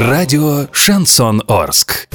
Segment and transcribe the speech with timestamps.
[0.00, 2.08] Радио «Шансон Орск».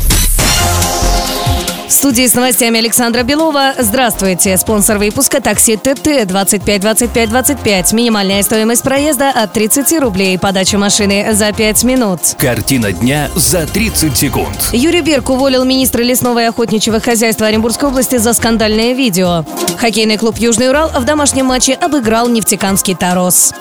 [1.87, 3.75] В студии с новостями Александра Белова.
[3.77, 4.57] Здравствуйте.
[4.57, 7.93] Спонсор выпуска такси ТТ 25 25 25.
[7.93, 10.39] Минимальная стоимость проезда от 30 рублей.
[10.39, 12.21] Подача машины за 5 минут.
[12.39, 14.69] Картина дня за 30 секунд.
[14.73, 19.45] Юрий Берг уволил министра лесного и охотничьего хозяйства Оренбургской области за скандальное видео.
[19.77, 23.53] Хоккейный клуб «Южный Урал» в домашнем матче обыграл нефтекамский «Тарос».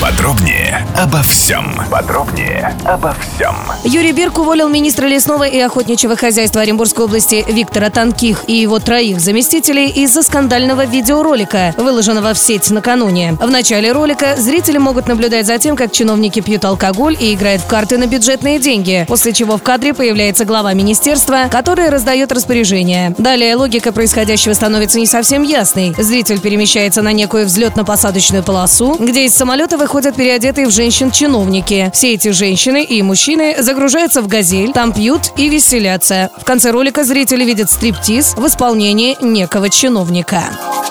[0.00, 1.74] Подробнее обо всем.
[1.90, 3.56] Подробнее обо всем.
[3.82, 9.20] Юрий Берг уволил министра лесного и охотничьего хозяйства Оренбургской области Виктора Танких и его троих
[9.20, 13.36] заместителей из-за скандального видеоролика, выложенного в сеть накануне.
[13.40, 17.66] В начале ролика зрители могут наблюдать за тем, как чиновники пьют алкоголь и играют в
[17.66, 23.14] карты на бюджетные деньги, после чего в кадре появляется глава министерства, который раздает распоряжение.
[23.18, 25.94] Далее логика происходящего становится не совсем ясной.
[25.98, 31.90] Зритель перемещается на некую взлетно-посадочную полосу, где из самолета выходят переодетые в женщин чиновники.
[31.94, 36.30] Все эти женщины и мужчины загружаются в «Газель», там пьют и веселятся.
[36.36, 40.42] В конце ролика зрители видят стриптиз в исполнении некого чиновника.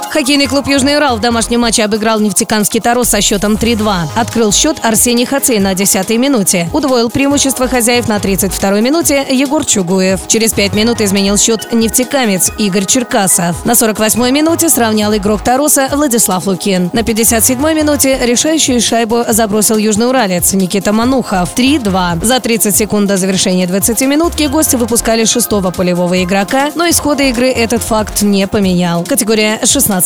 [0.09, 4.08] Хоккейный клуб «Южный Урал» в домашнем матче обыграл нефтекамский «Тарос» со счетом 3-2.
[4.16, 6.69] Открыл счет Арсений Хацей на 10-й минуте.
[6.73, 10.22] Удвоил преимущество хозяев на 32-й минуте Егор Чугуев.
[10.27, 13.64] Через 5 минут изменил счет нефтекамец Игорь Черкасов.
[13.66, 16.89] На 48-й минуте сравнял игрок «Тароса» Владислав Лукин.
[16.94, 21.53] На 57-й минуте решающую шайбу забросил южноуралец Никита Манухов.
[21.55, 22.25] 3-2.
[22.25, 27.83] За 30 секунд до завершения 20-минутки гости выпускали шестого полевого игрока, но исхода игры этот
[27.83, 29.03] факт не поменял.
[29.03, 29.96] Категория 16+.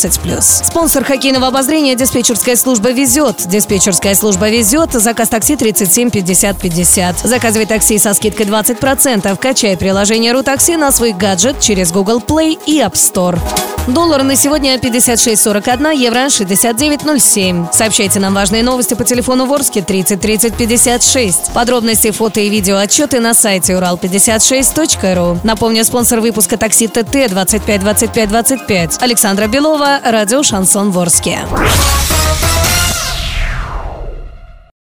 [0.66, 3.48] Спонсор хоккейного обозрения диспетчерская служба «Везет».
[3.48, 4.94] Диспетчерская служба «Везет».
[4.94, 7.20] Заказ такси 37 50 50.
[7.20, 9.38] Заказывай такси со скидкой 20%.
[9.38, 13.40] Качай приложение «Рутакси» на свой гаджет через Google Play и App Store.
[13.88, 17.74] Доллар на сегодня 56.41, евро 69.07.
[17.74, 21.52] Сообщайте нам важные новости по телефону Ворске 30 30 56.
[21.54, 25.40] Подробности, фото и видео отчеты на сайте урал56.ру.
[25.44, 29.02] Напомню, спонсор выпуска такси ТТ 25 25 25.
[29.02, 31.40] Александра Белова, радио «Шансон Ворске».